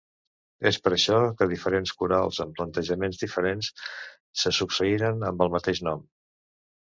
És 0.69 0.77
per 0.85 0.91
això 0.95 1.17
que 1.41 1.47
diferents 1.51 1.93
corals, 1.99 2.39
amb 2.45 2.57
plantejaments 2.61 3.21
diferents, 3.25 3.69
se 4.45 4.55
succeïren 4.63 5.23
amb 5.31 5.45
el 5.47 5.53
mateix 5.59 5.85
nom. 5.91 6.03